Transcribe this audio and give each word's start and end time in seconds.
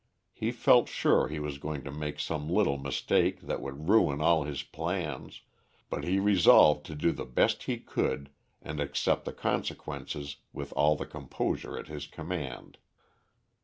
He 0.33 0.51
felt 0.51 0.89
sure 0.89 1.27
he 1.27 1.37
was 1.37 1.59
going 1.59 1.83
to 1.83 1.91
make 1.91 2.19
some 2.19 2.49
little 2.49 2.79
mistake 2.79 3.41
that 3.41 3.61
would 3.61 3.87
ruin 3.87 4.19
all 4.19 4.45
his 4.45 4.63
plans, 4.63 5.41
but 5.91 6.03
he 6.03 6.19
resolved 6.19 6.87
to 6.87 6.95
do 6.95 7.11
the 7.11 7.23
best 7.23 7.61
he 7.65 7.77
could 7.77 8.31
and 8.63 8.79
accept 8.79 9.25
the 9.25 9.31
consequences 9.31 10.37
with 10.53 10.73
all 10.73 10.95
the 10.95 11.05
composure 11.05 11.77
at 11.77 11.85
his 11.85 12.07
command. 12.07 12.79